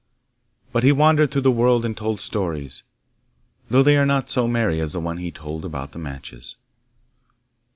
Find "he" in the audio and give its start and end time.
0.83-0.91, 5.17-5.29